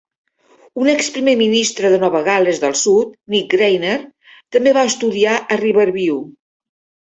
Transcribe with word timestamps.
Un 0.83 0.87
exprimer 0.93 1.33
ministre 1.41 1.91
de 1.95 1.99
Nova 2.03 2.21
Gal·les 2.27 2.61
del 2.63 2.73
Sud, 2.79 3.11
Nick 3.35 3.53
Greiner, 3.59 3.93
també 4.57 4.75
va 4.79 4.87
estudiar 4.93 5.37
a 5.57 5.61
Riverview. 5.63 6.19